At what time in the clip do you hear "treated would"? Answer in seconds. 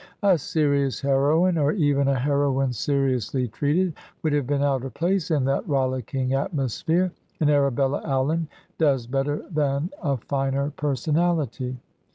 3.47-4.33